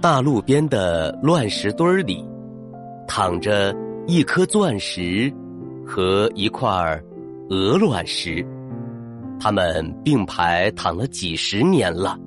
[0.00, 2.24] 大路边的乱石堆里，
[3.06, 3.74] 躺着
[4.06, 5.30] 一颗钻石
[5.86, 6.98] 和一块
[7.50, 8.42] 鹅卵石，
[9.38, 12.18] 它们并排躺了几十年了。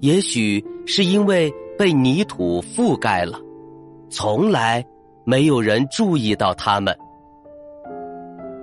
[0.00, 3.40] 也许是因为被泥土覆盖了，
[4.10, 4.84] 从来
[5.24, 6.94] 没有人注意到它们。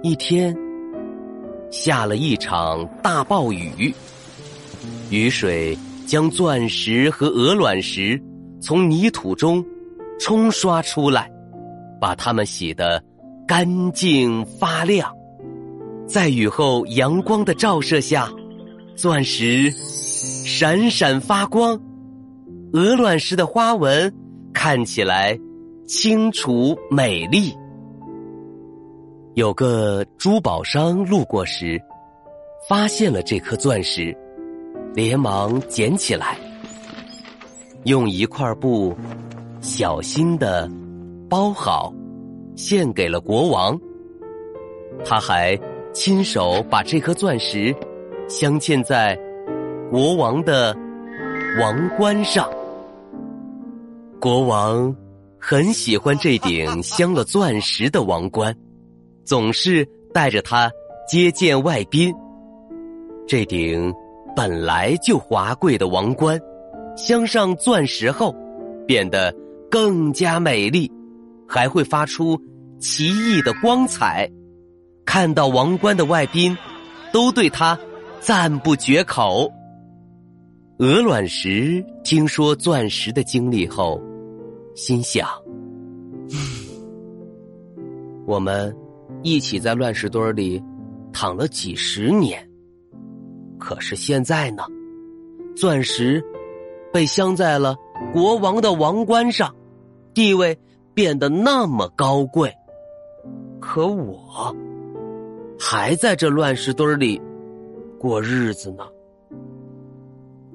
[0.03, 0.55] 一天，
[1.71, 3.91] 下了一场大暴雨，
[5.09, 5.75] 雨水。
[6.05, 8.21] 将钻石和鹅卵石
[8.61, 9.63] 从泥土中
[10.19, 11.29] 冲刷出来，
[11.99, 13.03] 把它们洗得
[13.47, 15.13] 干净发亮。
[16.07, 18.29] 在雨后阳光的照射下，
[18.95, 21.79] 钻石闪闪发光，
[22.73, 24.13] 鹅卵石的花纹
[24.53, 25.37] 看起来
[25.87, 27.53] 清楚美丽。
[29.33, 31.81] 有个珠宝商路过时，
[32.69, 34.15] 发现了这颗钻石。
[34.95, 36.37] 连忙捡起来，
[37.83, 38.95] 用一块布
[39.59, 40.71] 小心的
[41.29, 41.93] 包好，
[42.55, 43.77] 献给了国王。
[45.03, 45.59] 他还
[45.91, 47.75] 亲手把这颗钻石
[48.29, 49.19] 镶嵌在
[49.91, 50.73] 国王的
[51.59, 52.49] 王冠上。
[54.21, 54.95] 国王
[55.37, 58.55] 很喜欢这顶镶了钻石的王冠，
[59.25, 60.71] 总是带着它
[61.05, 62.15] 接见外宾。
[63.27, 63.93] 这顶。
[64.35, 66.39] 本来就华贵的王冠，
[66.97, 68.35] 镶上钻石后，
[68.85, 69.33] 变得
[69.71, 70.91] 更加美丽，
[71.47, 72.37] 还会发出
[72.77, 74.29] 奇异的光彩。
[75.05, 76.57] 看到王冠的外宾，
[77.13, 77.79] 都对他
[78.19, 79.49] 赞不绝口。
[80.79, 84.01] 鹅卵石听说钻石的经历后，
[84.75, 85.25] 心想
[88.27, 88.75] ：“我们
[89.23, 90.61] 一起在乱石堆里
[91.13, 92.45] 躺了几十年。”
[93.65, 94.61] 可是现在呢，
[95.55, 96.23] 钻石
[96.93, 97.75] 被镶在了
[98.13, 99.55] 国王的王冠上，
[100.13, 100.55] 地位
[100.93, 102.53] 变得那么高贵。
[103.59, 104.55] 可我
[105.59, 107.19] 还在这乱石堆里
[107.97, 108.83] 过日子呢。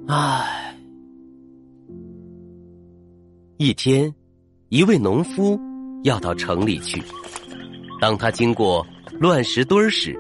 [0.07, 0.79] 唉，
[3.57, 4.15] 一天，
[4.69, 5.59] 一位农夫
[6.05, 7.03] 要到城里去。
[8.01, 8.87] 当他经过
[9.19, 10.17] 乱石堆时，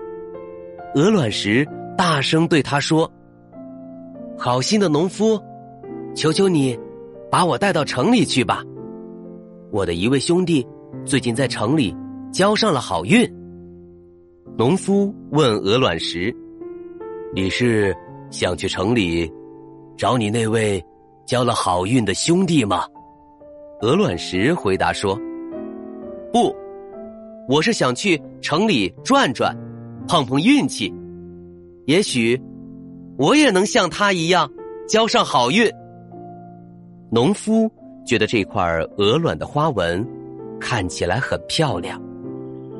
[0.96, 1.64] 鹅卵石。
[2.00, 3.12] 大声对他说
[4.34, 5.38] ：“好心的农夫，
[6.16, 6.74] 求求你，
[7.30, 8.64] 把我带到城里去吧。
[9.70, 10.66] 我的一位兄弟
[11.04, 11.94] 最近在城里
[12.32, 13.30] 交上了好运。”
[14.56, 16.34] 农夫问鹅卵石
[17.36, 17.94] ：“你是
[18.30, 19.30] 想去城里
[19.94, 20.82] 找你那位
[21.26, 22.84] 交了好运的兄弟吗？”
[23.82, 25.14] 鹅卵石回答说
[26.32, 26.56] ：“不，
[27.46, 29.54] 我是想去城里转转，
[30.08, 30.90] 碰碰运气。”
[31.90, 32.40] 也许，
[33.18, 34.48] 我也能像他一样
[34.86, 35.68] 交上好运。
[37.10, 37.68] 农夫
[38.06, 38.62] 觉得这块
[38.96, 40.06] 鹅卵的花纹
[40.60, 42.00] 看起来很漂亮，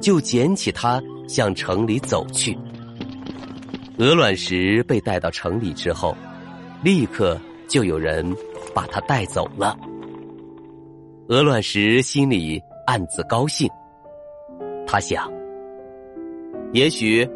[0.00, 2.56] 就捡起它向城里走去。
[3.98, 6.16] 鹅卵石被带到城里之后，
[6.84, 8.25] 立刻就有人
[8.72, 9.77] 把它带走了。
[11.28, 13.69] 鹅卵石心里暗自高兴，
[14.87, 15.28] 他想：
[16.72, 17.28] 也许。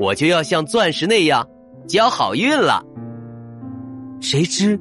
[0.00, 1.46] 我就要像钻石那样
[1.86, 2.82] 交好运了。
[4.18, 4.80] 谁知，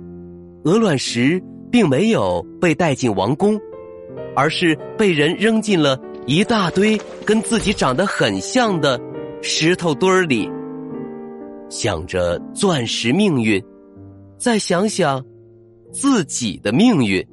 [0.64, 3.60] 鹅卵石并没有被带进王宫，
[4.34, 8.98] 而是被人扔进了一大堆跟自己长得很像的
[9.42, 10.50] 石头堆儿里。
[11.70, 13.62] 想着钻石命运，
[14.38, 15.24] 再想想
[15.92, 17.28] 自己的命运，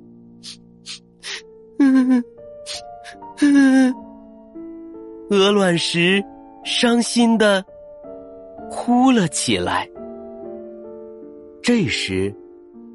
[5.31, 6.21] 鹅卵石
[6.65, 7.65] 伤心的。
[8.87, 9.91] 哭了起来。
[11.61, 12.33] 这时，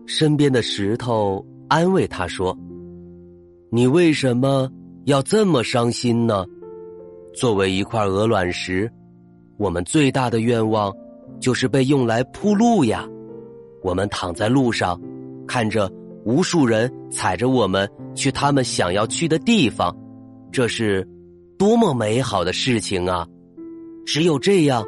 [0.05, 2.57] 身边的石头安慰他说
[3.69, 4.71] ：“你为什么
[5.03, 6.45] 要这么伤心呢？
[7.33, 8.89] 作为一块鹅卵石，
[9.57, 10.95] 我们最大的愿望
[11.41, 13.05] 就是被用来铺路呀。
[13.83, 14.97] 我们躺在路上，
[15.45, 15.91] 看着
[16.23, 17.85] 无数人踩着我们
[18.15, 19.93] 去他们想要去的地方，
[20.53, 21.05] 这是
[21.57, 23.27] 多么美好的事情啊！”
[24.07, 24.85] 只有这样，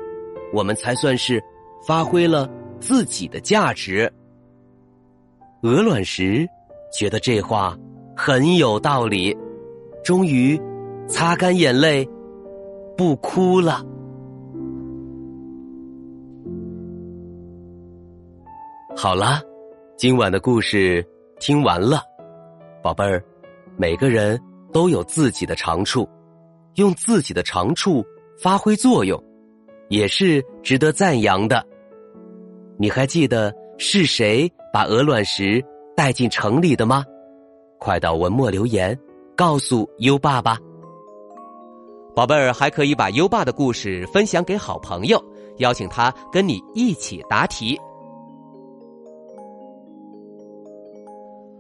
[0.54, 1.44] 我们才算是
[1.86, 4.12] 发挥了自己的价值。
[5.64, 6.48] 鹅卵石
[6.98, 7.78] 觉得这话
[8.16, 9.36] 很有道理，
[10.04, 10.60] 终于
[11.08, 12.08] 擦干眼泪，
[12.96, 13.84] 不哭了。
[18.96, 19.42] 好了，
[19.98, 21.04] 今晚的故事
[21.40, 22.02] 听完了，
[22.84, 23.24] 宝贝儿，
[23.76, 24.40] 每个人
[24.72, 26.08] 都有自己的长处，
[26.76, 28.06] 用自己的长处
[28.40, 29.22] 发挥作用，
[29.90, 31.66] 也是值得赞扬的。
[32.78, 35.64] 你还记得是谁把鹅卵石
[35.96, 37.06] 带进城里的吗？
[37.80, 38.98] 快到文末留言，
[39.36, 40.58] 告诉优爸吧。
[42.16, 45.24] 宝贝儿还可以把优爸的故事分享给好朋友，
[45.58, 47.80] 邀请他跟你一起答题。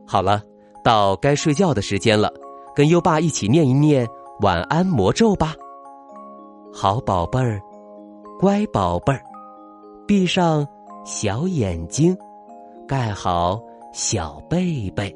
[0.05, 0.41] 好了，
[0.83, 2.31] 到该睡觉的时间了，
[2.75, 4.07] 跟优爸一起念一念
[4.41, 5.55] 晚安魔咒吧。
[6.71, 7.59] 好宝贝儿，
[8.43, 9.23] 乖宝贝儿，
[10.05, 10.67] 闭上
[11.05, 12.13] 小眼睛，
[12.85, 13.57] 盖好
[13.93, 15.15] 小被被。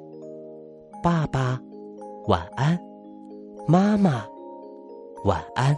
[1.03, 1.59] 爸爸，
[2.27, 2.77] 晚安；
[3.67, 4.25] 妈妈，
[5.25, 5.77] 晚安。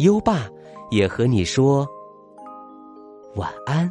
[0.00, 0.50] 优爸
[0.90, 1.88] 也和你说
[3.36, 3.90] 晚安。